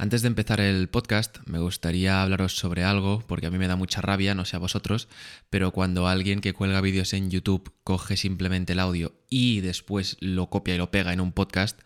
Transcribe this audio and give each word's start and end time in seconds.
Antes 0.00 0.22
de 0.22 0.28
empezar 0.28 0.60
el 0.60 0.88
podcast, 0.88 1.38
me 1.46 1.58
gustaría 1.58 2.22
hablaros 2.22 2.56
sobre 2.56 2.84
algo, 2.84 3.24
porque 3.26 3.48
a 3.48 3.50
mí 3.50 3.58
me 3.58 3.66
da 3.66 3.74
mucha 3.74 4.00
rabia, 4.00 4.32
no 4.36 4.44
sé 4.44 4.54
a 4.54 4.60
vosotros, 4.60 5.08
pero 5.50 5.72
cuando 5.72 6.06
alguien 6.06 6.40
que 6.40 6.52
cuelga 6.52 6.80
vídeos 6.80 7.12
en 7.14 7.32
YouTube 7.32 7.72
coge 7.82 8.16
simplemente 8.16 8.74
el 8.74 8.78
audio 8.78 9.12
y 9.28 9.60
después 9.60 10.16
lo 10.20 10.50
copia 10.50 10.76
y 10.76 10.78
lo 10.78 10.92
pega 10.92 11.12
en 11.12 11.20
un 11.20 11.32
podcast, 11.32 11.80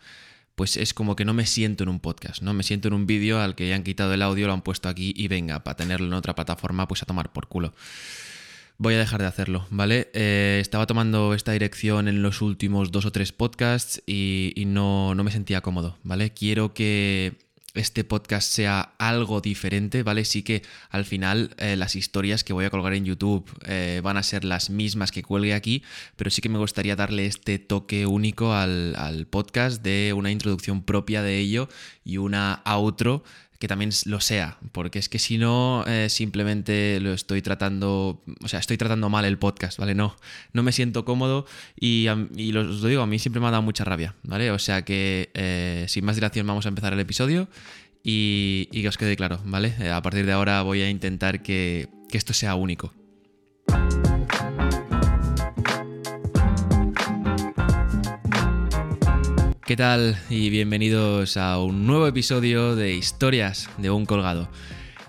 pues 0.53 0.77
es 0.77 0.93
como 0.93 1.15
que 1.15 1.25
no 1.25 1.33
me 1.33 1.47
siento 1.47 1.81
en 1.81 1.89
un 1.89 1.99
podcast, 1.99 2.43
¿no? 2.43 2.53
Me 2.53 2.61
siento 2.61 2.87
en 2.87 2.93
un 2.93 3.07
vídeo 3.07 3.41
al 3.41 3.55
que 3.55 3.67
ya 3.67 3.73
han 3.73 3.81
quitado 3.81 4.13
el 4.13 4.21
audio, 4.21 4.45
lo 4.45 4.53
han 4.53 4.61
puesto 4.61 4.89
aquí 4.89 5.11
y 5.17 5.27
venga, 5.27 5.63
para 5.63 5.75
tenerlo 5.75 6.05
en 6.05 6.13
otra 6.13 6.35
plataforma, 6.35 6.87
pues 6.87 7.01
a 7.01 7.07
tomar 7.07 7.33
por 7.33 7.47
culo. 7.47 7.73
Voy 8.77 8.93
a 8.93 8.99
dejar 8.99 9.21
de 9.21 9.27
hacerlo, 9.27 9.65
¿vale? 9.71 10.11
Eh, 10.13 10.59
estaba 10.61 10.85
tomando 10.85 11.33
esta 11.33 11.53
dirección 11.53 12.07
en 12.07 12.21
los 12.21 12.43
últimos 12.43 12.91
dos 12.91 13.05
o 13.05 13.11
tres 13.11 13.31
podcasts 13.31 14.03
y, 14.05 14.53
no, 14.67 15.15
no 15.15 15.23
me 15.23 15.31
sentía 15.31 15.61
cómodo, 15.61 15.97
¿vale? 16.03 16.31
Quiero 16.31 16.75
que 16.75 17.52
este 17.73 18.03
podcast 18.03 18.49
sea 18.49 18.93
algo 18.99 19.41
diferente, 19.41 20.03
¿vale? 20.03 20.25
Sí 20.25 20.43
que 20.43 20.61
al 20.89 21.05
final 21.05 21.55
eh, 21.57 21.75
las 21.75 21.95
historias 21.95 22.43
que 22.43 22.53
voy 22.53 22.65
a 22.65 22.69
colgar 22.69 22.93
en 22.93 23.05
YouTube 23.05 23.49
eh, 23.65 24.01
van 24.03 24.17
a 24.17 24.23
ser 24.23 24.43
las 24.43 24.69
mismas 24.69 25.11
que 25.11 25.23
cuelgue 25.23 25.53
aquí, 25.53 25.83
pero 26.15 26.29
sí 26.29 26.41
que 26.41 26.49
me 26.49 26.59
gustaría 26.59 26.95
darle 26.95 27.25
este 27.25 27.59
toque 27.59 28.05
único 28.05 28.53
al, 28.53 28.95
al 28.95 29.25
podcast 29.25 29.81
de 29.81 30.13
una 30.15 30.31
introducción 30.31 30.83
propia 30.83 31.23
de 31.23 31.39
ello 31.39 31.67
y 32.03 32.17
una 32.17 32.61
outro 32.65 33.23
que 33.63 33.69
también 33.69 33.91
lo 34.07 34.19
sea, 34.19 34.57
porque 34.73 34.99
es 34.99 35.07
que 35.07 35.19
si 35.19 35.37
no, 35.37 35.85
eh, 35.87 36.09
simplemente 36.09 36.99
lo 36.99 37.13
estoy 37.13 37.41
tratando, 37.41 38.21
o 38.43 38.47
sea, 38.49 38.59
estoy 38.59 38.75
tratando 38.75 39.07
mal 39.07 39.23
el 39.23 39.37
podcast, 39.37 39.79
¿vale? 39.79 39.95
No, 39.95 40.17
no 40.51 40.63
me 40.63 40.73
siento 40.73 41.05
cómodo 41.05 41.45
y, 41.79 42.07
y 42.35 42.57
os 42.57 42.81
lo 42.81 42.87
digo, 42.89 43.01
a 43.03 43.07
mí 43.07 43.19
siempre 43.19 43.39
me 43.39 43.47
ha 43.47 43.51
dado 43.51 43.63
mucha 43.63 43.85
rabia, 43.85 44.15
¿vale? 44.23 44.51
O 44.51 44.59
sea 44.59 44.81
que 44.81 45.29
eh, 45.33 45.85
sin 45.87 46.03
más 46.03 46.15
dilación 46.15 46.45
vamos 46.45 46.65
a 46.65 46.69
empezar 46.69 46.91
el 46.91 46.99
episodio 46.99 47.47
y, 48.03 48.65
que 48.69 48.89
os 48.89 48.97
quede 48.97 49.15
claro, 49.15 49.39
¿vale? 49.45 49.73
Eh, 49.79 49.91
a 49.91 50.01
partir 50.01 50.25
de 50.25 50.33
ahora 50.33 50.61
voy 50.61 50.81
a 50.81 50.89
intentar 50.89 51.41
que, 51.41 51.87
que 52.09 52.17
esto 52.17 52.33
sea 52.33 52.55
único. 52.55 52.93
¿Qué 59.73 59.77
tal? 59.77 60.15
Y 60.29 60.51
bienvenidos 60.51 61.35
a 61.35 61.57
un 61.57 61.87
nuevo 61.87 62.05
episodio 62.05 62.75
de 62.75 62.93
Historias 62.93 63.71
de 63.79 63.89
un 63.89 64.05
colgado. 64.05 64.47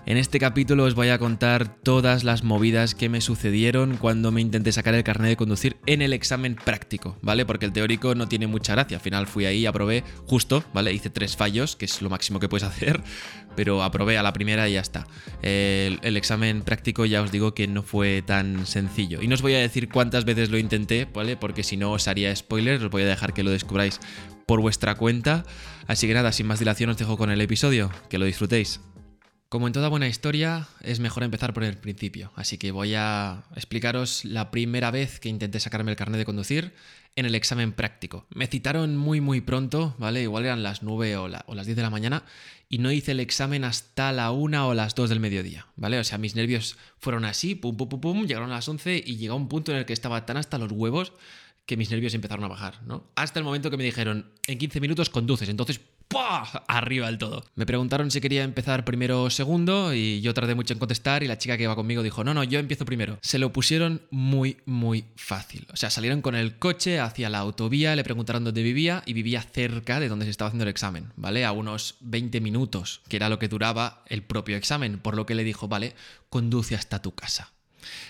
En 0.07 0.17
este 0.17 0.37
capítulo 0.37 0.83
os 0.83 0.93
voy 0.93 1.09
a 1.09 1.17
contar 1.17 1.81
todas 1.81 2.23
las 2.23 2.43
movidas 2.43 2.93
que 2.93 3.09
me 3.09 3.21
sucedieron 3.21 3.97
cuando 3.97 4.31
me 4.31 4.39
intenté 4.39 4.71
sacar 4.71 4.93
el 4.93 5.03
carnet 5.03 5.29
de 5.29 5.35
conducir 5.35 5.77
en 5.87 6.03
el 6.03 6.13
examen 6.13 6.53
práctico, 6.53 7.17
¿vale? 7.23 7.43
Porque 7.43 7.65
el 7.65 7.71
teórico 7.71 8.13
no 8.13 8.27
tiene 8.27 8.45
mucha 8.45 8.73
gracia. 8.73 8.97
Al 8.97 9.01
final 9.01 9.25
fui 9.25 9.45
ahí 9.45 9.65
aprobé 9.65 10.03
justo, 10.27 10.63
¿vale? 10.75 10.93
Hice 10.93 11.09
tres 11.09 11.35
fallos, 11.35 11.75
que 11.75 11.85
es 11.85 12.03
lo 12.03 12.11
máximo 12.11 12.39
que 12.39 12.47
puedes 12.47 12.63
hacer, 12.67 13.01
pero 13.55 13.81
aprobé 13.81 14.19
a 14.19 14.21
la 14.21 14.31
primera 14.31 14.69
y 14.69 14.73
ya 14.73 14.81
está. 14.81 15.07
El, 15.41 15.99
el, 16.03 16.17
examen 16.17 16.61
práctico 16.61 17.05
ya 17.05 17.23
os 17.23 17.31
digo 17.31 17.55
que 17.55 17.67
no 17.67 17.81
fue 17.81 18.21
tan 18.21 18.67
sencillo. 18.67 19.23
Y 19.23 19.27
no 19.27 19.33
os 19.33 19.41
voy 19.41 19.55
a 19.55 19.59
decir 19.59 19.89
cuántas 19.89 20.23
veces 20.23 20.51
lo 20.51 20.59
intenté, 20.59 21.07
¿vale? 21.11 21.35
Porque 21.35 21.63
si 21.63 21.77
no 21.77 21.91
os 21.91 22.07
haría 22.07 22.35
spoiler, 22.35 22.79
os 22.83 22.91
voy 22.91 23.01
a 23.01 23.07
dejar 23.07 23.33
que 23.33 23.41
lo 23.41 23.49
descubráis 23.49 23.99
por 24.45 24.61
vuestra 24.61 24.93
cuenta. 24.93 25.45
Así 25.87 26.05
que 26.05 26.13
nada, 26.13 26.31
sin 26.31 26.45
más 26.45 26.59
dilación 26.59 26.91
os 26.91 26.97
dejo 26.97 27.17
con 27.17 27.31
el 27.31 27.41
episodio, 27.41 27.89
que 28.07 28.19
lo 28.19 28.25
disfrutéis. 28.25 28.81
Como 29.55 29.67
en 29.67 29.73
toda 29.73 29.87
buena 29.87 30.09
historia, 30.09 30.67
es 30.81 30.99
mejor 30.99 31.23
empezar 31.23 31.53
por 31.53 31.63
el 31.63 31.77
principio, 31.77 32.29
así 32.35 32.57
que 32.57 32.71
voy 32.71 32.93
a 32.93 33.45
explicaros 33.55 34.25
la 34.25 34.51
primera 34.51 34.91
vez 34.91 35.21
que 35.21 35.29
intenté 35.29 35.61
sacarme 35.61 35.91
el 35.91 35.95
carnet 35.95 36.17
de 36.17 36.25
conducir 36.25 36.73
en 37.15 37.25
el 37.25 37.35
examen 37.35 37.71
práctico. 37.71 38.27
Me 38.35 38.47
citaron 38.47 38.97
muy 38.97 39.21
muy 39.21 39.39
pronto, 39.39 39.95
¿vale? 39.97 40.23
Igual 40.23 40.43
eran 40.43 40.61
las 40.61 40.83
9 40.83 41.15
o, 41.15 41.29
las 41.29 41.65
10 41.65 41.73
de 41.73 41.81
la 41.81 41.89
mañana 41.89 42.25
y 42.67 42.79
no 42.79 42.91
hice 42.91 43.13
el 43.13 43.21
examen 43.21 43.63
hasta 43.63 44.11
la 44.11 44.31
1 44.31 44.67
o 44.67 44.73
las 44.73 44.93
2 44.93 45.07
del 45.07 45.21
mediodía, 45.21 45.67
¿vale? 45.77 45.99
O 45.99 46.03
sea, 46.03 46.17
mis 46.17 46.35
nervios 46.35 46.75
fueron 46.97 47.23
así, 47.23 47.55
pum, 47.55 47.77
pum, 47.77 47.87
pum, 47.87 48.01
pum, 48.01 48.25
llegaron 48.25 48.51
a 48.51 48.55
las 48.55 48.67
11 48.67 49.05
y 49.05 49.15
llegó 49.15 49.37
un 49.37 49.47
punto 49.47 49.71
en 49.71 49.77
el 49.77 49.85
que 49.85 49.93
estaba 49.93 50.25
tan 50.25 50.35
hasta 50.35 50.57
los 50.57 50.73
huevos 50.73 51.13
que 51.65 51.77
mis 51.77 51.89
nervios 51.89 52.13
empezaron 52.13 52.43
a 52.43 52.49
bajar, 52.49 52.83
¿no? 52.83 53.09
Hasta 53.15 53.39
el 53.39 53.45
momento 53.45 53.71
que 53.71 53.77
me 53.77 53.85
dijeron, 53.85 54.33
en 54.47 54.57
15 54.57 54.81
minutos 54.81 55.09
conduces, 55.09 55.47
entonces 55.47 55.79
¡pah! 56.07 56.63
arriba 56.67 57.07
del 57.07 57.17
todo. 57.17 57.43
Me 57.55 57.65
preguntaron 57.65 58.11
si 58.11 58.21
quería 58.21 58.43
empezar 58.43 58.85
primero 58.85 59.23
o 59.23 59.29
segundo 59.29 59.93
y 59.93 60.21
yo 60.21 60.33
tardé 60.33 60.55
mucho 60.55 60.73
en 60.73 60.79
contestar 60.79 61.23
y 61.23 61.27
la 61.27 61.37
chica 61.37 61.57
que 61.57 61.63
iba 61.63 61.75
conmigo 61.75 62.03
dijo, 62.03 62.23
no, 62.23 62.33
no, 62.33 62.43
yo 62.43 62.59
empiezo 62.59 62.85
primero. 62.85 63.17
Se 63.21 63.39
lo 63.39 63.51
pusieron 63.51 64.01
muy, 64.11 64.57
muy 64.65 65.05
fácil. 65.15 65.67
O 65.73 65.77
sea, 65.77 65.89
salieron 65.89 66.21
con 66.21 66.35
el 66.35 66.57
coche 66.57 66.99
hacia 66.99 67.29
la 67.29 67.39
autovía, 67.39 67.95
le 67.95 68.03
preguntaron 68.03 68.43
dónde 68.43 68.63
vivía 68.63 69.03
y 69.05 69.13
vivía 69.13 69.41
cerca 69.41 69.99
de 69.99 70.09
donde 70.09 70.25
se 70.25 70.31
estaba 70.31 70.49
haciendo 70.49 70.63
el 70.63 70.69
examen, 70.69 71.11
¿vale? 71.15 71.45
A 71.45 71.51
unos 71.51 71.95
20 72.01 72.41
minutos, 72.41 73.01
que 73.07 73.17
era 73.17 73.29
lo 73.29 73.39
que 73.39 73.47
duraba 73.47 74.03
el 74.07 74.23
propio 74.23 74.57
examen, 74.57 74.99
por 74.99 75.15
lo 75.15 75.25
que 75.25 75.35
le 75.35 75.43
dijo, 75.43 75.67
vale, 75.67 75.95
conduce 76.29 76.75
hasta 76.75 77.01
tu 77.01 77.13
casa. 77.13 77.54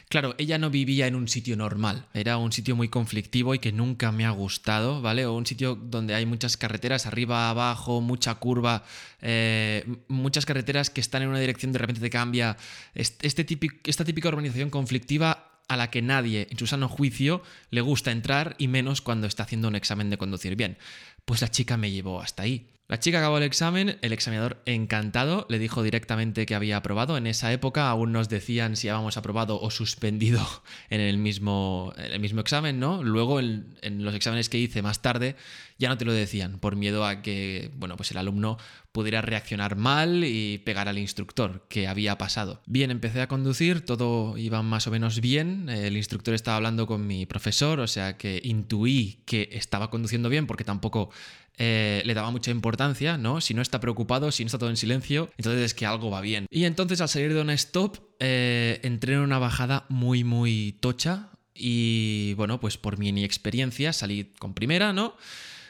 Claro, 0.10 0.36
ella 0.38 0.58
no 0.58 0.70
vivía 0.70 1.08
en 1.08 1.16
un 1.16 1.28
sitio 1.28 1.56
normal, 1.56 2.08
era 2.14 2.38
un 2.38 2.52
sitio 2.52 2.76
muy 2.76 2.90
conflictivo 2.90 3.54
y 3.56 3.60
que 3.60 3.72
nunca 3.72 4.12
me 4.12 4.26
ha 4.26 4.32
gustado, 4.32 5.02
¿vale? 5.02 5.26
O 5.26 5.34
un 5.34 5.46
sitio 5.46 5.76
donde 5.76 6.16
hay 6.16 6.26
muchas 6.26 6.58
carreteras, 6.58 7.06
arriba, 7.06 7.50
abajo, 7.50 8.02
mucha 8.02 8.36
curva, 8.36 8.84
eh, 9.22 9.86
muchas 10.08 10.46
carreteras 10.46 10.90
que 10.90 11.02
están 11.02 11.24
en 11.24 11.30
una 11.30 11.40
dirección, 11.40 11.72
de 11.72 11.80
repente 11.80 12.02
te 12.02 12.10
cambia. 12.10 12.58
Este 12.94 13.46
esta 13.86 14.06
típica 14.06 14.30
urbanización 14.30 14.70
conflictiva 14.70 15.52
a 15.68 15.78
la 15.78 15.90
que 15.90 16.02
nadie, 16.02 16.48
en 16.50 16.58
su 16.58 16.68
sano 16.68 16.88
juicio, 16.88 17.42
le 17.72 17.82
gusta 17.82 18.12
entrar 18.12 18.56
y 18.58 18.68
menos 18.68 19.02
cuando 19.02 19.28
está 19.28 19.44
haciendo 19.44 19.68
un 19.68 19.76
examen 19.76 20.10
de 20.10 20.18
conducir 20.18 20.56
bien. 20.56 20.78
Pues 21.26 21.42
la 21.42 21.50
chica 21.50 21.78
me 21.78 21.92
llevó 21.92 22.22
hasta 22.22 22.44
ahí. 22.44 22.68
La 22.88 23.00
chica 23.00 23.18
acabó 23.18 23.40
el 23.40 23.44
examen, 23.44 23.98
el 24.04 24.14
examinador 24.14 24.62
encantado 24.68 25.48
le 25.50 25.58
dijo 25.58 25.82
directamente 25.82 26.46
que 26.46 26.54
había 26.54 26.78
aprobado. 26.78 27.18
En 27.18 27.26
esa 27.26 27.52
época 27.52 27.90
aún 27.90 28.12
nos 28.12 28.30
decían 28.30 28.76
si 28.76 28.90
habíamos 28.90 29.18
aprobado 29.18 29.60
o 29.60 29.72
suspendido 29.72 30.46
en 30.92 31.02
el 31.02 31.18
mismo, 31.18 31.94
el 31.98 32.20
mismo 32.20 32.42
examen, 32.42 32.80
¿no? 32.80 33.02
Luego 33.02 33.40
en, 33.40 33.76
los 33.82 34.14
exámenes 34.14 34.50
que 34.50 34.60
hice 34.60 34.84
más 34.84 35.02
tarde 35.02 35.36
ya 35.80 35.90
no 35.90 35.98
te 35.98 36.06
lo 36.06 36.14
decían 36.14 36.60
por 36.60 36.76
miedo 36.76 37.08
a 37.08 37.24
que, 37.24 37.72
bueno, 37.76 37.98
pues 37.98 38.12
el 38.12 38.18
alumno 38.18 38.58
pudiera 38.92 39.22
reaccionar 39.22 39.76
mal 39.76 40.24
y 40.24 40.60
pegar 40.60 40.88
al 40.88 40.98
instructor, 40.98 41.66
que 41.68 41.88
había 41.88 42.18
pasado. 42.18 42.62
Bien, 42.66 42.92
empecé 42.92 43.22
a 43.22 43.28
conducir, 43.28 43.84
todo 43.84 44.38
iba 44.38 44.62
más 44.62 44.88
o 44.88 44.92
menos 44.92 45.20
bien, 45.20 45.68
el 45.68 45.98
instructor 45.98 46.34
estaba 46.34 46.56
hablando 46.56 46.88
con 46.88 47.06
mi 47.06 47.26
profesor, 47.26 47.82
o 47.82 47.88
sea 47.88 48.16
que 48.16 48.40
intuí 48.42 49.24
que 49.26 49.50
estaba 49.52 49.90
conduciendo 49.90 50.30
bien 50.30 50.48
porque 50.48 50.64
tampoco 50.64 51.10
eh, 51.58 52.02
le 52.06 52.14
daba 52.14 52.32
mucha 52.32 52.52
importancia, 52.52 52.75
¿no? 53.18 53.42
Si 53.42 53.54
no 53.54 53.62
está 53.62 53.80
preocupado, 53.80 54.32
si 54.32 54.44
no 54.44 54.48
está 54.48 54.58
todo 54.58 54.70
en 54.70 54.78
silencio, 54.78 55.30
entonces 55.38 55.64
es 55.64 55.74
que 55.74 55.86
algo 55.86 56.10
va 56.10 56.22
bien. 56.22 56.48
Y 56.50 56.66
entonces 56.66 57.02
al 57.02 57.10
salir 57.10 57.34
de 57.34 57.42
un 57.42 57.50
stop, 57.52 57.98
eh, 58.20 58.80
entré 58.84 59.14
en 59.14 59.20
una 59.20 59.40
bajada 59.40 59.86
muy, 59.90 60.24
muy 60.24 60.78
tocha 60.80 61.30
y 61.54 62.34
bueno, 62.36 62.60
pues 62.60 62.78
por 62.78 62.98
mi 62.98 63.10
inexperiencia 63.10 63.94
salí 63.94 64.34
con 64.38 64.54
primera, 64.54 64.94
¿no? 64.94 65.16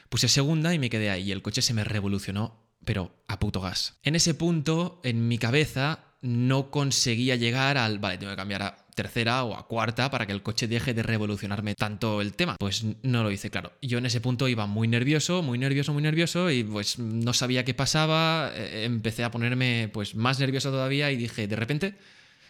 Puse 0.10 0.28
segunda 0.28 0.74
y 0.74 0.80
me 0.80 0.90
quedé 0.90 1.10
ahí 1.10 1.32
el 1.32 1.42
coche 1.42 1.62
se 1.62 1.74
me 1.74 1.84
revolucionó, 1.84 2.60
pero 2.84 3.16
a 3.28 3.40
puto 3.40 3.62
gas. 3.62 3.98
En 4.04 4.16
ese 4.16 4.34
punto, 4.34 5.00
en 5.04 5.28
mi 5.28 5.38
cabeza, 5.38 6.05
no 6.26 6.72
conseguía 6.72 7.36
llegar 7.36 7.78
al, 7.78 8.00
vale, 8.00 8.18
tengo 8.18 8.32
que 8.32 8.38
cambiar 8.38 8.64
a 8.64 8.78
tercera 8.96 9.44
o 9.44 9.56
a 9.56 9.68
cuarta 9.68 10.10
para 10.10 10.26
que 10.26 10.32
el 10.32 10.42
coche 10.42 10.68
deje 10.68 10.94
de 10.94 11.04
revolucionarme 11.04 11.76
tanto 11.76 12.22
el 12.22 12.34
tema. 12.34 12.56
Pues 12.58 12.84
no 13.04 13.24
lo 13.24 13.32
hice, 13.32 13.52
claro. 13.52 13.74
Yo 13.82 14.00
en 14.00 14.06
ese 14.06 14.22
punto 14.22 14.48
iba 14.48 14.66
muy 14.66 14.88
nervioso, 14.88 15.44
muy 15.44 15.58
nervioso, 15.58 15.94
muy 15.94 16.02
nervioso 16.02 16.50
y 16.50 16.64
pues 16.64 16.98
no 16.98 17.34
sabía 17.34 17.66
qué 17.66 17.74
pasaba, 17.74 18.52
eh, 18.56 18.86
empecé 18.86 19.24
a 19.24 19.32
ponerme 19.32 19.90
pues 19.94 20.16
más 20.16 20.40
nervioso 20.40 20.72
todavía 20.72 21.12
y 21.12 21.18
dije, 21.18 21.48
de 21.48 21.56
repente, 21.56 21.96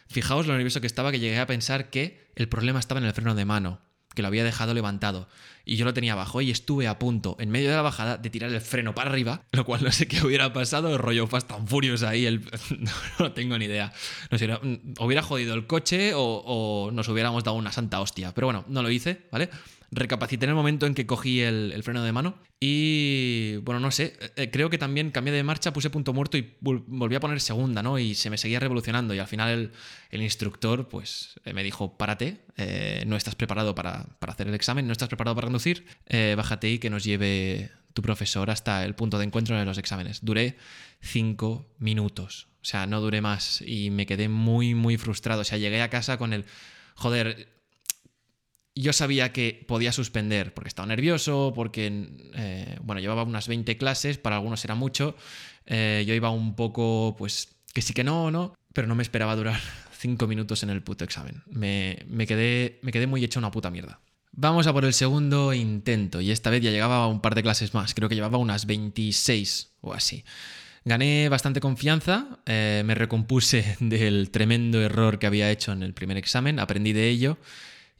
fijaos 0.07 0.47
lo 0.47 0.53
nervioso 0.53 0.81
que 0.81 0.87
estaba 0.87 1.11
que 1.11 1.19
llegué 1.19 1.39
a 1.39 1.47
pensar 1.47 1.89
que 1.89 2.29
el 2.35 2.47
problema 2.47 2.79
estaba 2.79 2.99
en 2.99 3.07
el 3.07 3.13
freno 3.13 3.35
de 3.35 3.45
mano 3.45 3.81
que 4.15 4.23
lo 4.23 4.29
había 4.29 4.43
dejado 4.43 4.73
levantado 4.73 5.27
y 5.65 5.77
yo 5.77 5.85
lo 5.85 5.93
tenía 5.93 6.13
abajo 6.13 6.41
y 6.41 6.51
estuve 6.51 6.87
a 6.87 6.99
punto 6.99 7.35
en 7.39 7.49
medio 7.49 7.69
de 7.69 7.75
la 7.75 7.81
bajada 7.81 8.17
de 8.17 8.29
tirar 8.29 8.51
el 8.51 8.61
freno 8.61 8.93
para 8.93 9.09
arriba, 9.09 9.41
lo 9.51 9.65
cual 9.65 9.83
no 9.83 9.91
sé 9.91 10.07
qué 10.07 10.23
hubiera 10.25 10.53
pasado, 10.53 10.97
rollo 10.97 11.27
Fast 11.27 11.47
tan 11.47 11.67
Furious 11.67 12.03
ahí, 12.03 12.25
el... 12.25 12.41
no, 13.19 13.31
tengo 13.33 13.57
ni 13.57 13.65
idea. 13.65 13.91
No 14.29 14.37
sé, 14.37 14.47
mm, 14.47 14.93
hubiera 14.99 15.23
jodido 15.23 15.55
el 15.55 15.65
coche 15.65 16.13
o, 16.13 16.21
o 16.21 16.91
nos 16.91 17.07
hubiéramos 17.09 17.43
dado 17.43 17.57
una 17.57 17.71
santa 17.71 17.99
hostia, 17.99 18.33
pero 18.33 18.47
bueno, 18.47 18.63
no 18.67 18.83
lo 18.83 18.91
hice, 18.91 19.21
¿vale? 19.31 19.49
Recapacité 19.95 20.45
en 20.45 20.49
el 20.49 20.55
momento 20.55 20.85
en 20.85 20.93
que 20.93 21.05
cogí 21.05 21.41
el, 21.41 21.81
freno 21.83 22.03
de 22.03 22.11
mano 22.11 22.35
y, 22.59 23.57
bueno, 23.57 23.79
no 23.79 23.91
sé, 23.91 24.17
eh, 24.19 24.31
eh, 24.35 24.51
creo 24.51 24.69
que 24.69 24.77
también 24.77 25.11
cambié 25.11 25.33
de 25.33 25.43
marcha, 25.43 25.73
puse 25.73 25.89
punto 25.89 26.13
muerto 26.13 26.37
y 26.37 26.55
volví 26.59 27.15
a 27.15 27.19
poner 27.19 27.41
segunda, 27.41 27.81
¿no? 27.81 27.97
Y 27.97 28.15
se 28.15 28.29
me 28.29 28.37
seguía 28.37 28.59
revolucionando 28.59 29.13
y 29.13 29.19
al 29.19 29.27
final 29.27 29.71
el, 30.09 30.21
instructor, 30.21 30.89
pues, 30.89 31.39
eh, 31.45 31.53
me 31.53 31.63
dijo, 31.63 31.97
párate, 31.97 32.41
no 33.05 33.15
estás 33.15 33.35
preparado 33.35 33.75
para, 33.75 34.05
hacer 34.21 34.47
el 34.47 34.53
examen, 34.53 34.85
no 34.85 34.91
estás 34.91 35.09
preparado 35.09 35.35
para 35.35 35.47
conducir, 35.47 35.85
bájate 36.35 36.69
y 36.69 36.79
que 36.79 36.89
nos 36.89 37.03
lleve 37.03 37.71
tu 37.93 38.01
profesor 38.01 38.49
hasta 38.49 38.83
el 38.85 38.95
punto 38.95 39.17
de 39.17 39.25
encuentro 39.25 39.57
de 39.57 39.65
los 39.65 39.77
exámenes. 39.77 40.19
Duré 40.23 40.57
cinco 41.01 41.73
minutos, 41.79 42.47
o 42.61 42.65
sea, 42.65 42.85
no 42.87 42.99
duré 43.01 43.21
más 43.21 43.61
y 43.65 43.89
me 43.89 44.05
quedé 44.05 44.29
muy, 44.29 44.75
muy 44.75 44.97
frustrado, 44.97 45.41
o 45.41 45.43
sea, 45.43 45.57
llegué 45.57 45.81
a 45.81 45.89
casa 45.89 46.17
con 46.17 46.33
el, 46.33 46.45
joder, 46.95 47.54
yo 48.75 48.91
sabía 48.91 49.31
que 49.31 49.63
podía 49.67 49.91
suspender 49.91 50.53
porque 50.53 50.67
estaba 50.67 50.85
nervioso, 50.85 51.53
porque, 51.55 52.09
eh, 52.35 52.77
bueno, 52.83 52.99
llevaba 52.99 53.23
unas 53.23 53.47
20 53.47 53.77
clases, 53.77 54.17
para 54.17 54.35
algunos 54.35 54.63
era 54.65 54.75
mucho, 54.75 55.15
eh, 55.65 56.03
yo 56.05 56.13
iba 56.13 56.29
un 56.29 56.55
poco, 56.55 57.15
pues, 57.17 57.55
que 57.73 57.81
sí 57.81 57.93
que 57.93 58.03
no, 58.03 58.31
¿no? 58.31 58.53
Pero 58.73 58.87
no 58.87 58.95
me 58.95 59.03
esperaba 59.03 59.35
durar 59.35 59.59
5 59.97 60.27
minutos 60.27 60.61
en 60.63 60.69
el 60.69 60.83
puto 60.83 61.05
examen. 61.05 61.43
Me, 61.47 61.99
me, 62.07 62.27
quedé, 62.27 62.79
me 62.81 62.91
quedé 62.91 63.07
muy 63.07 63.23
hecho 63.23 63.39
una 63.39 63.51
puta 63.51 63.71
mierda. 63.71 64.01
Vamos 64.33 64.67
a 64.67 64.73
por 64.73 64.83
el 64.83 64.93
segundo 64.93 65.53
intento, 65.53 66.19
y 66.19 66.31
esta 66.31 66.49
vez 66.49 66.61
ya 66.61 66.69
llegaba 66.69 67.05
a 67.05 67.07
un 67.07 67.21
par 67.21 67.35
de 67.35 67.43
clases 67.43 67.73
más, 67.73 67.93
creo 67.93 68.09
que 68.09 68.15
llevaba 68.15 68.37
unas 68.37 68.65
26 68.65 69.77
o 69.79 69.93
así. 69.93 70.25
Gané 70.83 71.29
bastante 71.29 71.61
confianza, 71.61 72.39
eh, 72.45 72.83
me 72.85 72.93
recompuse 72.93 73.77
del 73.79 74.31
tremendo 74.31 74.81
error 74.81 75.17
que 75.17 75.27
había 75.27 75.49
hecho 75.49 75.71
en 75.71 75.81
el 75.81 75.93
primer 75.93 76.17
examen, 76.17 76.59
aprendí 76.59 76.91
de 76.91 77.07
ello 77.07 77.37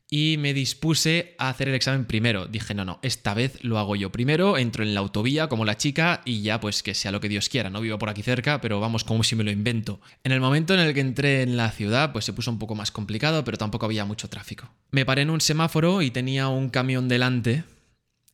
y 0.09 0.37
me 0.37 0.53
dispuse 0.53 1.35
a 1.39 1.49
hacer 1.49 1.67
el 1.67 1.75
examen 1.75 2.05
primero. 2.05 2.45
Dije, 2.45 2.73
no, 2.73 2.85
no, 2.85 2.99
esta 3.01 3.33
vez 3.33 3.63
lo 3.63 3.79
hago 3.79 3.95
yo 3.95 4.11
primero, 4.11 4.57
entro 4.57 4.83
en 4.83 4.93
la 4.93 4.99
autovía 4.99 5.47
como 5.47 5.65
la 5.65 5.77
chica 5.77 6.21
y 6.25 6.41
ya 6.41 6.59
pues 6.59 6.83
que 6.83 6.93
sea 6.93 7.11
lo 7.11 7.19
que 7.19 7.29
Dios 7.29 7.49
quiera. 7.49 7.69
No 7.69 7.81
vivo 7.81 7.97
por 7.97 8.09
aquí 8.09 8.21
cerca, 8.21 8.61
pero 8.61 8.79
vamos 8.79 9.03
como 9.03 9.23
si 9.23 9.35
me 9.35 9.43
lo 9.43 9.51
invento. 9.51 9.99
En 10.23 10.31
el 10.31 10.41
momento 10.41 10.73
en 10.73 10.79
el 10.79 10.93
que 10.93 10.99
entré 10.99 11.41
en 11.41 11.57
la 11.57 11.71
ciudad 11.71 12.11
pues 12.11 12.25
se 12.25 12.33
puso 12.33 12.51
un 12.51 12.59
poco 12.59 12.75
más 12.75 12.91
complicado, 12.91 13.43
pero 13.43 13.57
tampoco 13.57 13.85
había 13.85 14.05
mucho 14.05 14.29
tráfico. 14.29 14.69
Me 14.91 15.05
paré 15.05 15.23
en 15.23 15.31
un 15.31 15.41
semáforo 15.41 16.01
y 16.01 16.11
tenía 16.11 16.49
un 16.49 16.69
camión 16.69 17.07
delante 17.07 17.63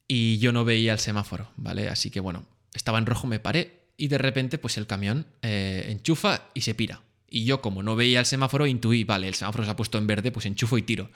y 0.07 0.39
yo 0.39 0.51
no 0.51 0.65
veía 0.65 0.93
el 0.93 0.99
semáforo, 0.99 1.51
¿vale? 1.55 1.87
Así 1.87 2.09
que 2.09 2.19
bueno, 2.19 2.45
estaba 2.73 2.97
en 2.97 3.05
rojo, 3.05 3.27
me 3.27 3.39
paré 3.39 3.79
y 3.95 4.09
de 4.09 4.17
repente 4.17 4.57
pues 4.57 4.77
el 4.77 4.87
camión 4.87 5.25
eh, 5.41 5.87
enchufa 5.89 6.49
y 6.53 6.61
se 6.61 6.75
pira. 6.75 7.01
Y 7.29 7.45
yo 7.45 7.61
como 7.61 7.81
no 7.81 7.95
veía 7.95 8.19
el 8.19 8.25
semáforo 8.25 8.67
intuí, 8.67 9.05
vale, 9.05 9.29
el 9.29 9.35
semáforo 9.35 9.63
se 9.63 9.71
ha 9.71 9.75
puesto 9.77 9.97
en 9.97 10.05
verde, 10.05 10.33
pues 10.33 10.45
enchufo 10.45 10.77
y 10.77 10.81
tiro 10.81 11.09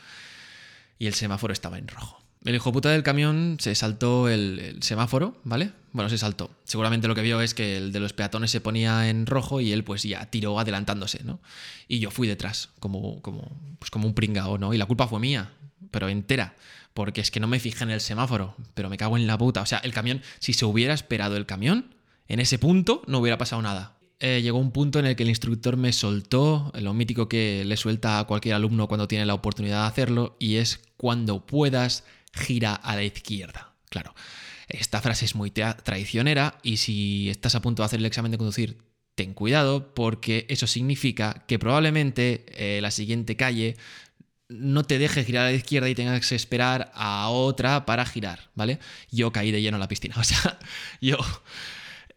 y 1.00 1.08
el 1.08 1.14
semáforo 1.14 1.54
estaba 1.54 1.78
en 1.78 1.88
rojo. 1.88 2.26
El 2.46 2.54
hijo 2.54 2.72
puta 2.72 2.92
del 2.92 3.02
camión 3.02 3.58
se 3.60 3.74
saltó 3.74 4.30
el, 4.30 4.78
semáforo, 4.82 5.36
¿vale? 5.44 5.72
Bueno, 5.94 6.12
se 6.12 6.20
saltó. 6.20 6.52
Seguramente 6.64 7.08
lo 7.08 7.16
que 7.16 7.24
vio 7.24 7.42
es 7.42 7.56
que 7.56 7.78
el 7.78 7.92
de 7.92 8.00
los 8.00 8.14
peatones 8.14 8.52
se 8.52 8.62
ponía 8.62 9.10
en 9.10 9.26
rojo 9.26 9.62
y 9.62 9.72
él 9.72 9.84
pues 9.84 10.04
ya 10.04 10.28
tiró 10.28 10.60
adelantándose, 10.60 11.24
¿no? 11.24 11.40
Y 11.88 12.00
yo 12.00 12.12
fui 12.12 12.28
detrás, 12.28 12.70
como, 12.80 13.20
como, 13.24 13.52
pues 13.80 13.90
como 13.90 14.08
un 14.08 14.14
pringao, 14.14 14.60
¿no? 14.60 14.76
Y 14.76 14.78
la 14.78 14.86
culpa 14.86 15.08
fue 15.08 15.20
mía, 15.20 15.54
pero 15.90 16.08
entera, 16.08 16.56
porque 16.94 17.22
es 17.22 17.32
que 17.32 17.40
no 17.40 17.48
me 17.48 17.60
fijé 17.60 17.84
en 17.84 17.90
el 17.90 18.00
semáforo, 18.00 18.56
pero 18.76 18.92
me 18.92 18.98
cago 18.98 19.18
en 19.18 19.26
la 19.26 19.40
puta. 19.40 19.62
O 19.62 19.66
sea, 19.66 19.80
el 19.80 19.92
camión, 19.92 20.22
si 20.38 20.54
se 20.54 20.66
hubiera 20.66 20.94
esperado 20.94 21.38
el 21.38 21.48
camión, 21.48 21.96
en 22.28 22.40
ese 22.40 22.60
punto 22.60 23.02
no 23.08 23.18
hubiera 23.18 23.40
pasado 23.40 23.62
nada. 23.64 23.95
Eh, 24.20 24.42
llegó 24.42 24.60
un 24.60 24.72
punto 24.72 25.00
en 25.00 25.06
el 25.06 25.16
que 25.16 25.24
el 25.24 25.30
instructor 25.30 25.76
me 25.76 25.92
soltó, 25.92 26.72
lo 26.76 26.94
mítico 26.94 27.28
que 27.28 27.64
le 27.66 27.78
suelta 27.78 28.20
a 28.20 28.24
cualquier 28.26 28.56
alumno 28.56 28.88
cuando 28.88 29.08
tiene 29.08 29.26
la 29.26 29.34
oportunidad 29.34 29.82
de 29.82 29.88
hacerlo, 29.88 30.38
y 30.40 30.56
es 30.56 30.82
cuando 30.98 31.46
puedas, 31.46 32.06
gira 32.34 32.74
a 32.74 32.96
la 32.96 33.04
izquierda. 33.04 33.74
Claro, 33.90 34.14
esta 34.68 35.02
frase 35.02 35.26
es 35.26 35.36
muy 35.36 35.52
traicionera 35.52 36.60
y 36.64 36.78
si 36.78 37.30
estás 37.30 37.56
a 37.56 37.62
punto 37.62 37.82
de 37.84 37.86
hacer 37.86 38.00
el 38.00 38.06
examen 38.06 38.32
de 38.32 38.38
conducir, 38.38 38.78
ten 39.16 39.34
cuidado 39.34 39.94
porque 39.94 40.46
eso 40.50 40.68
significa 40.68 41.46
que 41.48 41.60
probablemente 41.60 42.46
eh, 42.50 42.82
la 42.82 42.92
siguiente 42.92 43.36
calle 43.36 43.78
no 44.48 44.84
te 44.84 45.00
deje 45.00 45.24
girar 45.24 45.48
a 45.48 45.50
la 45.50 45.56
izquierda 45.56 45.90
y 45.90 45.96
tengas 45.96 46.28
que 46.28 46.36
esperar 46.36 46.92
a 46.94 47.30
otra 47.30 47.86
para 47.86 48.06
girar, 48.06 48.52
¿vale? 48.54 48.80
Yo 49.12 49.32
caí 49.32 49.52
de 49.52 49.62
lleno 49.62 49.78
en 49.78 49.82
la 49.82 49.88
piscina, 49.88 50.16
o 50.20 50.24
sea, 50.24 50.60
yo 51.02 51.18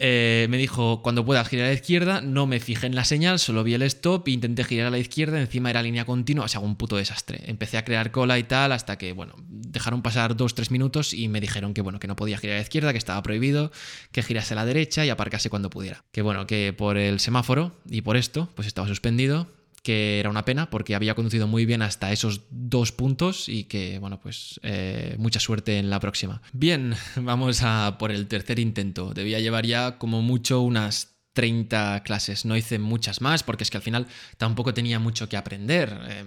eh, 0.00 0.46
me 0.48 0.58
dijo, 0.58 1.02
cuando 1.02 1.24
puedas 1.24 1.48
girar 1.48 1.66
a 1.66 1.68
la 1.68 1.74
izquierda, 1.74 2.20
no 2.20 2.46
me 2.46 2.60
fijé 2.60 2.86
en 2.86 2.94
la 2.94 3.04
señal, 3.04 3.38
solo 3.38 3.64
vi 3.64 3.74
el 3.74 3.82
stop, 3.82 4.28
intenté 4.28 4.62
girar 4.62 4.86
a 4.86 4.90
la 4.90 4.98
izquierda, 4.98 5.40
encima 5.40 5.70
era 5.70 5.82
línea 5.82 6.04
continua, 6.04 6.44
o 6.44 6.48
sea, 6.48 6.60
un 6.60 6.76
puto 6.76 6.96
desastre. 6.96 7.42
Empecé 7.46 7.78
a 7.78 7.84
crear 7.84 8.12
cola 8.12 8.38
y 8.38 8.44
tal, 8.44 8.70
hasta 8.72 8.96
que, 8.96 9.12
bueno, 9.12 9.34
dejaron 9.48 10.02
pasar 10.02 10.36
dos, 10.36 10.54
tres 10.54 10.70
minutos 10.70 11.12
y 11.12 11.28
me 11.28 11.40
dijeron 11.40 11.74
que, 11.74 11.82
bueno, 11.82 11.98
que 11.98 12.06
no 12.06 12.14
podía 12.14 12.38
girar 12.38 12.54
a 12.54 12.58
la 12.58 12.62
izquierda, 12.62 12.92
que 12.92 12.98
estaba 12.98 13.22
prohibido, 13.22 13.72
que 14.12 14.22
girase 14.22 14.54
a 14.54 14.56
la 14.56 14.64
derecha 14.64 15.04
y 15.04 15.10
aparcase 15.10 15.50
cuando 15.50 15.68
pudiera. 15.68 16.04
Que, 16.12 16.22
bueno, 16.22 16.46
que 16.46 16.72
por 16.72 16.96
el 16.96 17.18
semáforo 17.18 17.72
y 17.88 18.02
por 18.02 18.16
esto, 18.16 18.48
pues 18.54 18.68
estaba 18.68 18.86
suspendido, 18.86 19.48
que 19.82 20.20
era 20.20 20.30
una 20.30 20.44
pena 20.44 20.70
porque 20.70 20.94
había 20.94 21.14
conducido 21.14 21.46
muy 21.46 21.66
bien 21.66 21.82
hasta 21.82 22.12
esos 22.12 22.42
dos 22.50 22.92
puntos 22.92 23.48
y 23.48 23.64
que, 23.64 23.98
bueno, 23.98 24.20
pues 24.20 24.60
eh, 24.62 25.16
mucha 25.18 25.40
suerte 25.40 25.78
en 25.78 25.90
la 25.90 26.00
próxima. 26.00 26.42
Bien, 26.52 26.94
vamos 27.16 27.62
a 27.62 27.96
por 27.98 28.10
el 28.10 28.26
tercer 28.26 28.58
intento. 28.58 29.14
Debía 29.14 29.40
llevar 29.40 29.66
ya 29.66 29.98
como 29.98 30.22
mucho 30.22 30.60
unas 30.60 31.16
30 31.34 32.02
clases. 32.02 32.44
No 32.44 32.56
hice 32.56 32.78
muchas 32.78 33.20
más 33.20 33.42
porque 33.42 33.64
es 33.64 33.70
que 33.70 33.76
al 33.76 33.82
final 33.82 34.06
tampoco 34.36 34.74
tenía 34.74 34.98
mucho 34.98 35.28
que 35.28 35.36
aprender. 35.36 35.98
Eh, 36.08 36.24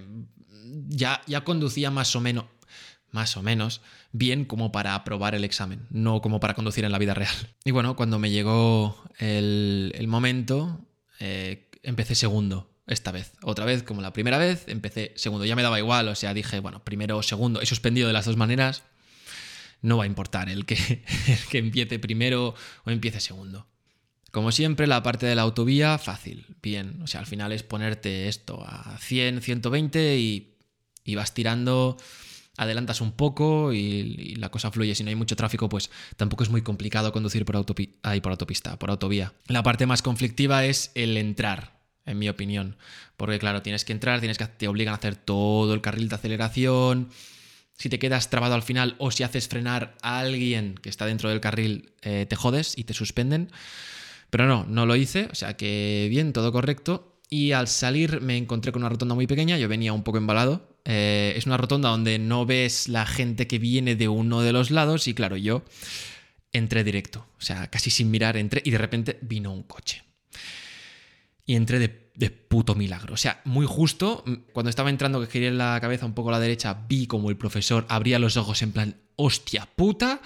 ya, 0.88 1.22
ya 1.26 1.44
conducía 1.44 1.90
más 1.90 2.14
o 2.16 2.20
menos 2.20 2.46
más 3.12 3.36
o 3.36 3.42
menos, 3.42 3.82
bien 4.12 4.46
como 4.46 4.72
para 4.72 4.94
aprobar 4.94 5.34
el 5.34 5.44
examen, 5.44 5.86
no 5.90 6.22
como 6.22 6.40
para 6.40 6.54
conducir 6.54 6.86
en 6.86 6.92
la 6.92 6.98
vida 6.98 7.12
real. 7.12 7.34
Y 7.62 7.70
bueno, 7.70 7.94
cuando 7.94 8.18
me 8.18 8.30
llegó 8.30 9.04
el, 9.18 10.06
momento, 10.08 10.80
eh, 11.20 11.68
empecé 11.82 12.14
segundo 12.14 12.71
esta 12.92 13.12
vez. 13.12 13.32
Otra 13.42 13.64
vez, 13.64 13.82
como 13.82 14.00
la 14.02 14.12
primera 14.12 14.38
vez, 14.38 14.64
empecé 14.68 15.12
segundo. 15.16 15.44
Ya 15.44 15.56
me 15.56 15.62
daba 15.62 15.78
igual, 15.78 16.08
o 16.08 16.14
sea, 16.14 16.34
dije, 16.34 16.60
bueno, 16.60 16.84
primero 16.84 17.16
o 17.16 17.22
segundo. 17.22 17.60
He 17.60 17.66
suspendido 17.66 18.06
de 18.06 18.12
las 18.12 18.26
dos 18.26 18.36
maneras. 18.36 18.82
No 19.80 19.96
va 19.96 20.04
a 20.04 20.06
importar 20.06 20.48
el 20.48 20.64
que, 20.64 20.76
que 21.50 21.58
empiece 21.58 21.98
primero 21.98 22.54
o 22.84 22.90
empiece 22.90 23.20
segundo. 23.20 23.66
Como 24.32 24.50
siempre, 24.50 24.86
la 24.86 25.02
parte 25.02 25.26
de 25.26 25.34
la 25.34 25.42
autovía, 25.42 25.98
fácil, 25.98 26.46
bien. 26.62 27.02
O 27.02 27.06
sea, 27.06 27.20
al 27.20 27.26
final 27.26 27.52
es 27.52 27.62
ponerte 27.62 28.28
esto 28.28 28.64
a 28.66 28.96
100, 28.98 29.42
120 29.42 30.18
y, 30.18 30.56
y 31.04 31.14
vas 31.16 31.34
tirando, 31.34 31.98
adelantas 32.56 33.02
un 33.02 33.12
poco 33.12 33.74
y, 33.74 34.34
la 34.36 34.50
cosa 34.50 34.70
fluye. 34.70 34.94
Si 34.94 35.04
no 35.04 35.10
hay 35.10 35.16
mucho 35.16 35.36
tráfico, 35.36 35.68
pues 35.68 35.90
tampoco 36.16 36.44
es 36.44 36.50
muy 36.50 36.62
complicado 36.62 37.12
conducir 37.12 37.44
por, 37.44 37.62
por 37.64 38.32
autopista, 38.32 38.78
por 38.78 38.90
autovía. 38.90 39.34
La 39.48 39.62
parte 39.62 39.84
más 39.84 40.00
conflictiva 40.00 40.64
es 40.64 40.92
el 40.94 41.18
entrar 41.18 41.81
en 42.06 42.18
mi 42.18 42.28
opinión. 42.28 42.76
Porque 43.16 43.38
claro, 43.38 43.62
tienes 43.62 43.84
que 43.84 43.92
entrar, 43.92 44.20
tienes 44.20 44.38
que 44.38 44.46
te 44.46 44.68
obligan 44.68 44.92
a 44.92 44.96
hacer 44.96 45.16
todo 45.16 45.74
el 45.74 45.80
carril 45.80 46.08
de 46.08 46.14
aceleración. 46.14 47.10
Si 47.76 47.88
te 47.88 47.98
quedas 47.98 48.30
trabado 48.30 48.54
al 48.54 48.62
final 48.62 48.94
o 48.98 49.10
si 49.10 49.22
haces 49.22 49.48
frenar 49.48 49.96
a 50.02 50.20
alguien 50.20 50.74
que 50.74 50.88
está 50.88 51.06
dentro 51.06 51.30
del 51.30 51.40
carril, 51.40 51.92
eh, 52.02 52.26
te 52.28 52.36
jodes 52.36 52.76
y 52.76 52.84
te 52.84 52.94
suspenden. 52.94 53.50
Pero 54.30 54.46
no, 54.46 54.64
no 54.64 54.86
lo 54.86 54.96
hice, 54.96 55.28
o 55.30 55.34
sea 55.34 55.56
que 55.56 56.06
bien, 56.10 56.32
todo 56.32 56.52
correcto. 56.52 57.18
Y 57.28 57.52
al 57.52 57.68
salir 57.68 58.20
me 58.20 58.36
encontré 58.36 58.72
con 58.72 58.82
una 58.82 58.90
rotonda 58.90 59.14
muy 59.14 59.26
pequeña, 59.26 59.58
yo 59.58 59.68
venía 59.68 59.92
un 59.92 60.04
poco 60.04 60.18
embalado. 60.18 60.76
Eh, 60.84 61.32
es 61.36 61.46
una 61.46 61.56
rotonda 61.56 61.88
donde 61.88 62.18
no 62.18 62.44
ves 62.44 62.88
la 62.88 63.06
gente 63.06 63.46
que 63.46 63.58
viene 63.58 63.96
de 63.96 64.08
uno 64.08 64.42
de 64.42 64.52
los 64.52 64.70
lados 64.70 65.08
y 65.08 65.14
claro, 65.14 65.36
yo 65.36 65.62
entré 66.52 66.84
directo, 66.84 67.26
o 67.38 67.40
sea, 67.40 67.68
casi 67.68 67.90
sin 67.90 68.10
mirar 68.10 68.36
entré 68.36 68.60
y 68.64 68.70
de 68.70 68.78
repente 68.78 69.18
vino 69.22 69.52
un 69.52 69.62
coche 69.62 70.02
y 71.44 71.56
entré 71.56 71.78
de, 71.78 72.30
puto 72.30 72.74
milagro. 72.74 73.14
O 73.14 73.16
sea, 73.16 73.40
muy 73.44 73.66
justo, 73.66 74.24
cuando 74.52 74.70
estaba 74.70 74.90
entrando 74.90 75.20
que 75.20 75.26
giré 75.26 75.50
la 75.50 75.78
cabeza 75.80 76.06
un 76.06 76.14
poco 76.14 76.28
a 76.28 76.32
la 76.32 76.40
derecha, 76.40 76.84
vi 76.88 77.06
como 77.06 77.30
el 77.30 77.36
profesor 77.36 77.86
abría 77.88 78.18
los 78.18 78.36
ojos 78.36 78.62
en 78.62 78.72
plan, 78.72 78.96
hostia 79.16 79.66
puta, 79.74 80.20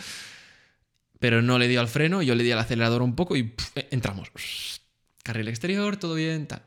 pero 1.20 1.40
no 1.40 1.58
le 1.58 1.68
dio 1.68 1.80
al 1.80 1.88
freno, 1.88 2.22
yo 2.22 2.34
le 2.34 2.44
di 2.44 2.50
al 2.50 2.58
acelerador 2.58 3.02
un 3.02 3.14
poco 3.14 3.36
y 3.36 3.54
eh, 3.76 3.88
entramos. 3.90 4.30
Carril 5.22 5.48
exterior, 5.48 5.96
todo 5.96 6.14
bien, 6.14 6.46
tal. 6.46 6.62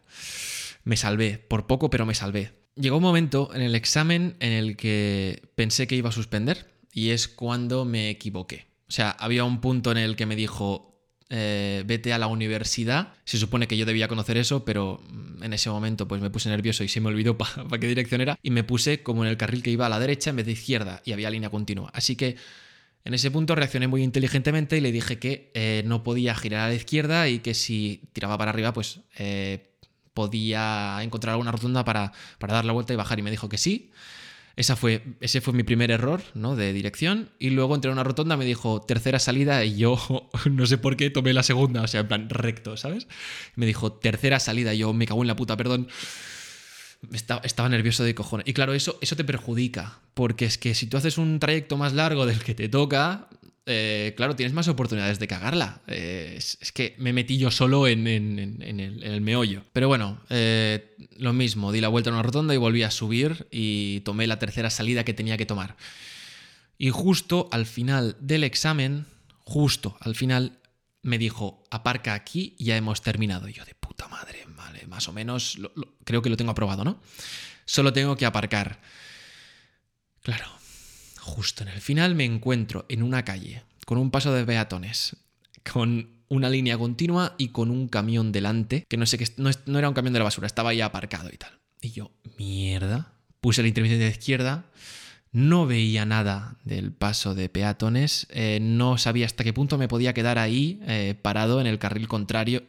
Me 0.84 0.98
salvé, 0.98 1.38
por 1.38 1.68
poco, 1.68 1.90
pero 1.90 2.06
me 2.06 2.16
salvé. 2.16 2.54
Llegó 2.76 2.98
un 2.98 3.04
momento 3.04 3.52
en 3.54 3.62
el 3.62 3.76
examen 3.76 4.38
en 4.40 4.54
el 4.54 4.78
que 4.78 5.52
pensé 5.56 5.88
que 5.88 5.96
iba 5.96 6.10
a 6.10 6.14
suspender 6.14 6.72
y 6.94 7.10
es 7.10 7.28
cuando 7.28 7.86
me 7.86 8.10
equivoqué. 8.10 8.68
O 8.88 8.92
sea, 8.92 9.12
había 9.12 9.44
un 9.44 9.62
punto 9.62 9.92
en 9.92 9.98
el 9.98 10.16
que 10.16 10.26
me 10.26 10.36
dijo, 10.36 10.89
eh, 11.30 11.84
vete 11.86 12.12
a 12.12 12.18
la 12.18 12.28
universidad. 12.28 13.14
Se 13.24 13.38
supone 13.38 13.68
que 13.68 13.78
yo 13.78 13.86
debía 13.86 14.08
conocer 14.08 14.38
eso, 14.38 14.66
pero 14.66 15.02
mm, 15.10 15.44
en 15.44 15.54
ese 15.54 15.70
momento 15.70 16.08
pues 16.08 16.22
me 16.22 16.30
puse 16.30 16.50
nervioso 16.50 16.84
y 16.84 16.88
se 16.88 17.00
me 17.02 17.10
olvidó 17.10 17.38
para 17.38 17.80
qué 17.80 17.88
dirección 17.88 18.22
era 18.22 18.38
y 18.42 18.50
me 18.52 18.64
puse 18.64 19.04
como 19.04 19.24
en 19.24 19.30
el 19.30 19.38
carril 19.38 19.64
que 19.64 19.72
iba 19.72 19.86
a 19.86 19.90
la 19.90 20.00
derecha 20.00 20.32
en 20.32 20.38
vez 20.38 20.46
de 20.46 20.54
izquierda 20.54 21.02
y 21.06 21.12
había 21.14 21.30
línea 21.30 21.50
continua. 21.50 21.92
Así 21.94 22.16
que 22.16 22.36
en 23.06 23.14
ese 23.14 23.32
punto 23.32 23.56
reaccioné 23.56 23.88
muy 23.88 24.04
inteligentemente 24.04 24.78
y 24.78 24.82
le 24.82 24.92
dije 24.92 25.20
que 25.20 25.52
eh, 25.54 25.84
no 25.86 26.04
podía 26.04 26.36
girar 26.36 26.62
a 26.62 26.68
la 26.70 26.76
izquierda 26.76 27.30
y 27.30 27.40
que 27.40 27.54
si 27.54 28.10
tiraba 28.14 28.38
para 28.38 28.52
arriba 28.52 28.74
pues 28.74 29.02
eh, 29.18 29.70
podía 30.14 30.98
encontrar 31.02 31.34
alguna 31.34 31.52
rotonda 31.52 31.86
para, 31.86 32.12
para 32.40 32.54
dar 32.56 32.66
la 32.66 32.74
vuelta 32.74 32.94
y 32.94 32.96
bajar 32.96 33.20
y 33.20 33.22
me 33.22 33.32
dijo 33.32 33.50
que 33.50 33.58
sí. 33.58 33.92
Esa 34.60 34.76
fue, 34.76 35.02
ese 35.22 35.40
fue 35.40 35.54
mi 35.54 35.64
primer 35.64 35.90
error 35.90 36.22
¿no? 36.34 36.58
de 36.58 36.74
dirección. 36.74 37.30
Y 37.40 37.52
luego 37.52 37.76
entré 37.76 37.90
una 37.92 38.04
rotonda, 38.04 38.36
me 38.36 38.44
dijo 38.44 38.82
tercera 38.82 39.18
salida 39.18 39.64
y 39.64 39.78
yo 39.78 39.98
no 40.52 40.66
sé 40.66 40.78
por 40.78 40.98
qué 40.98 41.10
tomé 41.10 41.32
la 41.32 41.44
segunda, 41.44 41.82
o 41.82 41.88
sea, 41.88 42.02
en 42.02 42.10
plan 42.10 42.30
recto, 42.30 42.76
¿sabes? 42.76 43.08
Me 43.56 43.66
dijo 43.66 43.94
tercera 43.94 44.38
salida, 44.38 44.74
y 44.74 44.80
yo 44.80 44.92
me 44.92 45.06
cago 45.06 45.22
en 45.22 45.28
la 45.30 45.38
puta, 45.38 45.56
perdón. 45.56 45.88
Estaba, 47.14 47.40
estaba, 47.46 47.70
nervioso 47.70 48.04
de 48.04 48.14
cojones. 48.14 48.46
Y 48.50 48.54
claro, 48.54 48.74
eso, 48.74 48.98
eso 49.00 49.16
te 49.16 49.24
perjudica, 49.24 50.02
porque 50.14 50.44
es 50.44 50.58
que 50.58 50.76
si 50.76 50.88
tú 50.88 50.98
haces 50.98 51.18
un 51.18 51.40
trayecto 51.40 51.78
más 51.78 51.94
largo 51.94 52.26
del 52.26 52.44
que 52.44 52.54
te 52.54 52.68
toca, 52.68 53.30
eh, 53.72 54.16
claro, 54.18 54.36
tienes 54.36 54.54
más 54.54 54.68
oportunidades 54.68 55.20
de 55.20 55.28
cagarla. 55.28 55.82
Eh, 55.86 56.34
es, 56.38 56.72
que 56.72 56.96
me 56.98 57.14
metí 57.14 57.38
yo 57.38 57.52
solo 57.52 57.88
en, 57.88 58.08
el, 58.08 59.22
meollo. 59.22 59.64
Pero 59.74 59.88
bueno, 59.88 60.20
eh, 60.30 60.96
lo 61.18 61.34
mismo, 61.34 61.72
di 61.72 61.80
la 61.80 61.88
vuelta 61.88 62.10
a 62.10 62.14
una 62.14 62.24
rotonda 62.24 62.56
y 62.56 62.58
volví 62.58 62.82
a 62.82 62.90
subir 62.90 63.48
y 63.52 64.00
tomé 64.00 64.26
la 64.26 64.40
tercera 64.40 64.72
salida 64.72 65.04
que 65.04 65.14
tenía 65.14 65.38
que 65.38 65.46
tomar. 65.46 65.78
Y 66.80 66.90
justo 66.90 67.48
al 67.52 67.68
final 67.68 68.18
del 68.20 68.44
examen, 68.44 69.06
justo 69.44 69.96
al 70.02 70.16
final, 70.16 70.58
me 71.04 71.20
dijo, 71.20 71.64
aparca 71.70 72.16
aquí, 72.16 72.56
ya 72.58 72.76
hemos 72.76 73.04
terminado. 73.04 73.48
Y 73.50 73.54
yo 73.54 73.66
de 73.66 73.76
puta 73.76 74.08
madre, 74.08 74.48
vale, 74.48 74.88
más 74.88 75.08
o 75.08 75.14
menos, 75.14 75.60
creo 76.06 76.24
que 76.24 76.32
lo 76.32 76.38
tengo 76.38 76.52
aprobado, 76.52 76.84
¿no? 76.84 77.00
Solo 77.66 77.94
tengo 77.94 78.18
que 78.18 78.26
aparcar. 78.26 78.82
Claro, 80.24 80.59
justo 81.40 81.64
en 81.64 81.70
el 81.70 81.80
final 81.80 82.16
me 82.16 82.26
encuentro 82.26 82.86
en 82.90 83.02
una 83.02 83.24
calle, 83.24 83.64
con 83.86 83.98
un 83.98 84.12
paso 84.12 84.34
de 84.34 84.44
peatones, 84.44 85.16
con 85.72 86.10
una 86.28 86.50
línea 86.50 86.78
continua 86.78 87.34
y 87.38 87.48
con 87.48 87.72
un 87.72 87.88
camión 87.88 88.34
delante, 88.34 88.86
que 88.90 88.98
no 88.98 89.06
sé 89.06 89.18
qué, 89.18 89.26
no, 89.38 89.80
era 89.80 89.88
un 89.88 89.96
camión 89.96 90.12
de 90.12 90.20
la 90.20 90.26
basura, 90.26 90.48
estaba 90.48 90.74
ya 90.74 90.88
aparcado 90.88 91.30
y 91.32 91.38
tal. 91.38 91.58
Y 91.80 91.92
yo, 91.92 92.12
mierda, 92.38 93.14
puse 93.40 93.62
el 93.62 93.68
intermitente 93.68 94.04
de 94.04 94.12
izquierda, 94.12 94.66
no 95.32 95.66
veía 95.66 96.06
nada 96.06 96.58
del 96.66 96.92
paso 96.92 97.36
de 97.36 97.48
peatones, 97.48 98.28
eh, 98.32 98.60
no 98.62 98.98
sabía 98.98 99.26
hasta 99.26 99.46
qué 99.46 99.54
punto 99.54 99.78
me 99.78 99.88
podía 99.88 100.14
quedar 100.14 100.40
ahí 100.40 100.82
eh, 100.88 101.16
parado 101.22 101.62
en 101.62 101.68
el 101.68 101.80
carril 101.80 102.10
contrario 102.10 102.64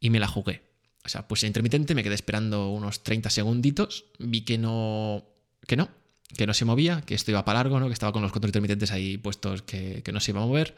y 0.00 0.10
me 0.10 0.20
la 0.20 0.28
jugué. 0.28 0.64
O 1.02 1.08
sea, 1.08 1.26
puse 1.26 1.46
intermitente, 1.46 1.94
me 1.94 2.02
quedé 2.02 2.14
esperando 2.14 2.68
unos 2.68 3.02
30 3.04 3.30
segunditos, 3.30 4.04
vi 4.18 4.42
que 4.42 4.58
no, 4.58 5.24
que 5.66 5.76
no, 5.76 5.88
que 6.36 6.46
no 6.46 6.54
se 6.54 6.64
movía, 6.64 7.02
que 7.02 7.14
esto 7.14 7.30
iba 7.30 7.44
para 7.44 7.60
largo, 7.60 7.80
¿no? 7.80 7.86
que 7.86 7.92
estaba 7.92 8.12
con 8.12 8.22
los 8.22 8.32
cuatro 8.32 8.48
intermitentes 8.48 8.92
ahí 8.92 9.18
puestos 9.18 9.62
que, 9.62 10.02
no 10.12 10.20
se 10.20 10.30
iba 10.30 10.42
a 10.42 10.46
mover. 10.46 10.74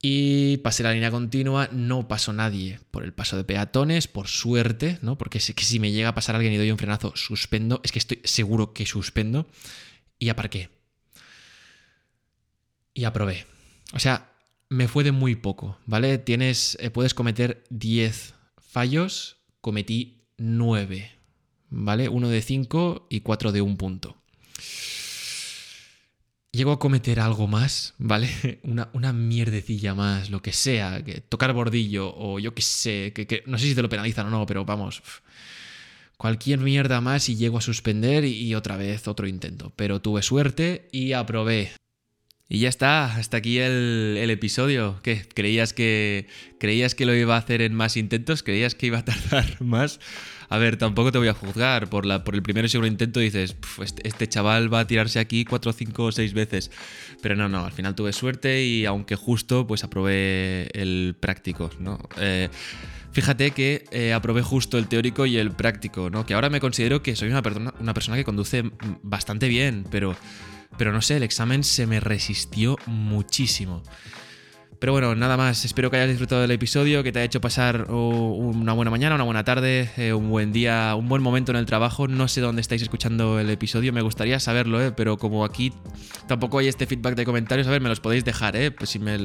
Y 0.00 0.56
pasé 0.58 0.82
la 0.82 0.92
línea 0.92 1.12
continua, 1.12 1.68
no 1.70 2.08
pasó 2.08 2.32
nadie 2.32 2.80
por 2.90 3.04
el 3.04 3.12
paso 3.12 3.36
de 3.36 3.44
peatones, 3.44 4.08
por 4.08 4.26
suerte, 4.26 4.98
¿no? 5.00 5.16
Porque 5.16 5.38
es 5.38 5.54
que 5.54 5.64
si 5.64 5.78
me 5.78 5.92
llega 5.92 6.08
a 6.08 6.14
pasar 6.14 6.34
alguien 6.34 6.52
y 6.52 6.56
doy 6.56 6.72
un 6.72 6.78
frenazo, 6.78 7.12
suspendo, 7.14 7.80
es 7.84 7.92
que 7.92 8.00
estoy 8.00 8.20
seguro 8.24 8.72
que 8.72 8.84
suspendo, 8.84 9.46
y 10.18 10.28
aparqué. 10.28 10.70
Y 12.94 13.04
aprobé. 13.04 13.46
O 13.92 14.00
sea, 14.00 14.32
me 14.68 14.88
fue 14.88 15.04
de 15.04 15.12
muy 15.12 15.36
poco, 15.36 15.78
¿vale? 15.86 16.18
Tienes, 16.18 16.76
eh, 16.80 16.90
puedes 16.90 17.14
cometer 17.14 17.62
10 17.70 18.34
fallos, 18.58 19.36
cometí 19.60 20.24
9. 20.38 21.21
¿Vale? 21.72 22.08
Uno 22.08 22.28
de 22.28 22.42
5 22.42 23.06
y 23.10 23.20
4 23.20 23.50
de 23.50 23.62
un 23.62 23.76
punto. 23.76 24.16
Llego 26.52 26.72
a 26.72 26.78
cometer 26.78 27.18
algo 27.18 27.48
más, 27.48 27.94
¿vale? 27.98 28.60
Una, 28.62 28.90
una 28.92 29.12
mierdecilla 29.12 29.94
más, 29.94 30.30
lo 30.30 30.42
que 30.42 30.52
sea, 30.52 31.02
que 31.02 31.22
tocar 31.22 31.52
bordillo 31.54 32.14
o 32.14 32.38
yo 32.38 32.54
qué 32.54 32.62
sé, 32.62 33.12
que, 33.14 33.42
no 33.46 33.58
sé 33.58 33.66
si 33.66 33.74
te 33.74 33.82
lo 33.82 33.88
penalizan 33.88 34.26
o 34.26 34.30
no, 34.30 34.44
pero 34.44 34.64
vamos, 34.66 35.02
cualquier 36.18 36.58
mierda 36.58 37.00
más 37.00 37.30
y 37.30 37.36
llego 37.36 37.56
a 37.58 37.62
suspender 37.62 38.24
y 38.26 38.54
otra 38.54 38.76
vez 38.76 39.08
otro 39.08 39.26
intento. 39.26 39.72
Pero 39.76 40.02
tuve 40.02 40.22
suerte 40.22 40.88
y 40.92 41.14
aprobé. 41.14 41.72
Y 42.48 42.58
ya 42.58 42.68
está, 42.68 43.06
hasta 43.16 43.38
aquí 43.38 43.58
el, 43.60 44.18
el, 44.20 44.28
episodio. 44.28 45.00
¿Qué? 45.02 45.24
¿Creías 45.34 45.72
que, 45.72 46.26
¿Creías 46.60 46.94
que 46.94 47.06
lo 47.06 47.14
iba 47.14 47.34
a 47.34 47.38
hacer 47.38 47.62
en 47.62 47.72
más 47.72 47.96
intentos? 47.96 48.42
¿Creías 48.42 48.74
que 48.74 48.88
iba 48.88 48.98
a 48.98 49.04
tardar 49.06 49.56
más? 49.62 50.00
A 50.52 50.58
ver, 50.58 50.76
tampoco 50.76 51.10
te 51.10 51.16
voy 51.16 51.28
a 51.28 51.32
juzgar. 51.32 51.88
Por, 51.88 52.04
el 52.04 52.42
primero 52.42 52.66
y 52.66 52.68
segundo 52.68 52.86
intento 52.86 53.20
dices, 53.20 53.56
este, 53.82 54.06
este, 54.06 54.28
chaval 54.28 54.70
va 54.72 54.80
a 54.80 54.86
tirarse 54.86 55.18
aquí 55.18 55.46
cuatro, 55.46 55.72
cinco 55.72 56.04
o 56.04 56.12
seis 56.12 56.34
veces. 56.34 56.70
Pero 57.22 57.36
no, 57.36 57.48
no, 57.48 57.64
al 57.64 57.72
final 57.72 57.94
tuve 57.94 58.12
suerte 58.12 58.62
y 58.62 58.84
aunque 58.84 59.16
justo, 59.16 59.66
pues 59.66 59.82
aprobé 59.82 60.68
el 60.74 61.16
práctico, 61.18 61.70
¿no? 61.78 61.98
Eh, 62.18 62.50
fíjate 63.12 63.52
que 63.52 63.86
eh, 63.92 64.12
aprobé 64.12 64.42
justo 64.42 64.76
el 64.76 64.88
teórico 64.88 65.24
y 65.24 65.38
el 65.38 65.52
práctico, 65.52 66.10
¿no? 66.10 66.26
Que 66.26 66.34
ahora 66.34 66.50
me 66.50 66.60
considero 66.60 67.02
que 67.02 67.16
soy 67.16 67.30
una 67.30 67.40
persona, 67.40 67.72
una 67.80 67.94
persona 67.94 68.18
que 68.18 68.24
conduce 68.24 68.62
bastante 69.02 69.48
bien, 69.48 69.86
pero, 69.90 70.14
pero 70.76 70.92
no 70.92 71.00
sé, 71.00 71.16
el 71.16 71.22
examen 71.22 71.64
se 71.64 71.86
me 71.86 71.98
resistió 71.98 72.76
muchísimo. 72.84 73.82
Pero 74.82 74.90
bueno, 74.90 75.14
nada 75.14 75.36
más. 75.36 75.64
Espero 75.64 75.92
que 75.92 75.96
hayas 75.96 76.08
disfrutado 76.08 76.40
del 76.40 76.50
episodio, 76.50 77.04
que 77.04 77.12
te 77.12 77.20
haya 77.20 77.26
hecho 77.26 77.40
pasar 77.40 77.86
oh, 77.88 78.34
una 78.34 78.72
buena 78.72 78.90
mañana, 78.90 79.14
una 79.14 79.22
buena 79.22 79.44
tarde, 79.44 79.88
eh, 79.96 80.12
un 80.12 80.28
buen 80.28 80.52
día, 80.52 80.96
un 80.96 81.08
buen 81.08 81.22
momento 81.22 81.52
en 81.52 81.58
el 81.58 81.66
trabajo. 81.66 82.08
No 82.08 82.26
sé 82.26 82.40
dónde 82.40 82.62
estáis 82.62 82.82
escuchando 82.82 83.38
el 83.38 83.48
episodio, 83.48 83.92
me 83.92 84.02
gustaría 84.02 84.40
saberlo, 84.40 84.82
¿eh? 84.82 84.90
pero 84.90 85.18
como 85.18 85.44
aquí 85.44 85.72
tampoco 86.26 86.58
hay 86.58 86.66
este 86.66 86.88
feedback 86.88 87.14
de 87.14 87.24
comentarios, 87.24 87.68
a 87.68 87.70
ver, 87.70 87.80
me 87.80 87.88
los 87.88 88.00
podéis 88.00 88.24
dejar. 88.24 88.56
¿eh? 88.56 88.72
Pues 88.72 88.90
si 88.90 88.98
me... 88.98 89.18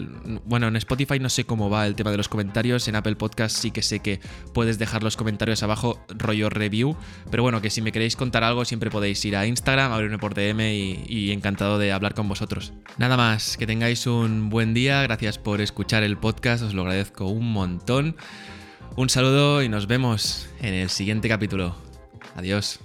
Bueno, 0.46 0.68
en 0.68 0.76
Spotify 0.76 1.18
no 1.18 1.30
sé 1.30 1.46
cómo 1.46 1.72
va 1.72 1.88
el 1.88 1.96
tema 1.96 2.12
de 2.12 2.18
los 2.18 2.30
comentarios, 2.30 2.88
en 2.88 2.96
Apple 2.96 3.16
Podcast 3.16 3.58
sí 3.58 3.72
que 3.72 3.82
sé 3.82 4.00
que 4.00 4.20
puedes 4.54 4.78
dejar 4.78 5.02
los 5.02 5.18
comentarios 5.18 5.64
abajo, 5.64 6.06
rollo 6.10 6.52
review. 6.52 6.96
Pero 7.32 7.42
bueno, 7.42 7.64
que 7.64 7.72
si 7.72 7.82
me 7.82 7.92
queréis 7.92 8.16
contar 8.16 8.44
algo, 8.44 8.64
siempre 8.64 8.92
podéis 8.92 9.26
ir 9.26 9.36
a 9.36 9.48
Instagram, 9.48 9.92
abrirme 9.92 10.20
por 10.20 10.36
DM 10.36 10.62
y, 10.62 11.04
y 11.08 11.32
encantado 11.32 11.80
de 11.80 11.94
hablar 11.94 12.14
con 12.14 12.30
vosotros. 12.30 12.74
Nada 13.00 13.18
más, 13.18 13.58
que 13.58 13.66
tengáis 13.66 14.06
un 14.06 14.52
buen 14.52 14.76
día, 14.76 15.02
gracias 15.02 15.40
por 15.40 15.47
por 15.48 15.62
escuchar 15.62 16.04
el 16.04 16.18
podcast, 16.18 16.62
os 16.62 16.74
lo 16.74 16.82
agradezco 16.82 17.26
un 17.28 17.54
montón. 17.54 18.18
Un 18.98 19.08
saludo 19.08 19.64
y 19.64 19.70
nos 19.70 19.88
vemos 19.88 20.50
en 20.60 20.74
el 20.74 20.90
siguiente 20.90 21.30
capítulo. 21.30 21.74
Adiós. 22.36 22.82